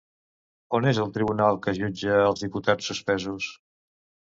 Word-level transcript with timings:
On 0.77 0.87
és 0.93 1.01
el 1.03 1.11
tribunal 1.19 1.61
que 1.67 1.75
jutja 1.83 2.19
els 2.33 2.45
diputats 2.49 2.93
suspesos? 2.93 3.57